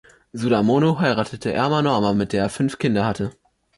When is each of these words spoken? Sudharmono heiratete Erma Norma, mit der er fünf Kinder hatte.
Sudharmono 0.35 0.87
heiratete 1.01 1.53
Erma 1.53 1.81
Norma, 1.83 2.11
mit 2.13 2.33
der 2.33 2.41
er 2.41 2.49
fünf 2.49 2.79
Kinder 2.79 3.05
hatte. 3.05 3.33